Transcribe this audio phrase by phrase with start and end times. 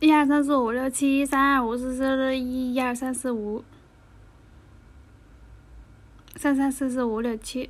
[0.00, 3.62] 一二三四五六七，一三二五四四六一，一二三四五，
[6.36, 7.68] 三三四四五六七。